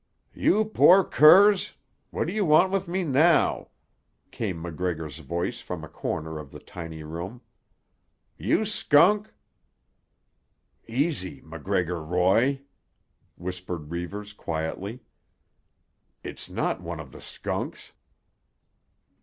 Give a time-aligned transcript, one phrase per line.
[0.33, 1.73] "You poor curs!
[2.09, 3.67] What do you want with me now?"
[4.31, 7.41] came MacGregor's voice from a corner of the tiny room.
[8.35, 9.31] "You skunk——"
[10.87, 12.61] "Easy, MacGregor Roy,"
[13.35, 15.03] whispered Reivers quietly.
[16.23, 17.91] "It's not one of the 'skunks.